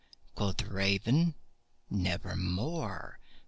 Quoth 0.33 0.57
the 0.57 0.65
Raven, 0.65 1.35
"Nevermore." 1.91 3.19